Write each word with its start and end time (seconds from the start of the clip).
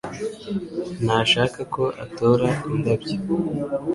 Ntashaka 1.03 1.59
ko 1.75 1.83
atora 2.03 2.47
indabyo 2.71 3.15